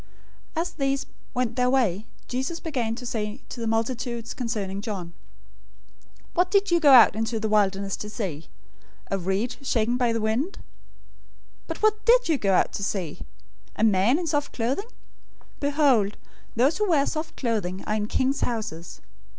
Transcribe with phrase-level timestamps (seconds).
[0.55, 1.05] 011:007 As these
[1.35, 5.13] went their way, Jesus began to say to the multitudes concerning John,
[6.33, 8.47] "What did you go out into the wilderness to see?
[9.11, 10.53] A reed shaken by the wind?
[11.67, 13.19] 011:008 But what did you go out to see?
[13.75, 14.89] A man in soft clothing?
[15.59, 16.17] Behold,
[16.55, 19.01] those who wear soft clothing are in king's houses.